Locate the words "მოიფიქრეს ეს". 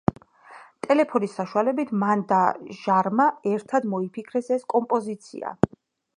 3.95-4.69